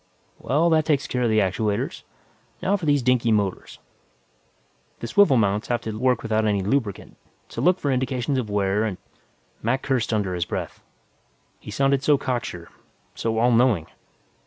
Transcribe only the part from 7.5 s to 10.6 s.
look for indications of wear and" Mac cursed under his